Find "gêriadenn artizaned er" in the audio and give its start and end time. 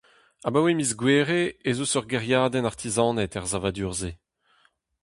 2.11-3.45